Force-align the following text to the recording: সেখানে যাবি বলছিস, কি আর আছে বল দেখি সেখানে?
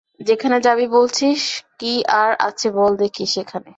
সেখানে 0.27 0.57
যাবি 0.61 0.85
বলছিস, 0.91 1.41
কি 1.79 1.93
আর 2.13 2.31
আছে 2.39 2.67
বল 2.71 2.91
দেখি 3.03 3.23
সেখানে? 3.35 3.69